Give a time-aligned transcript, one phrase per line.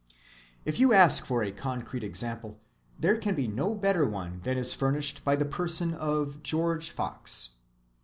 [0.65, 2.59] If you ask for a concrete example,
[2.99, 7.49] there can be no better one than is furnished by the person of George Fox.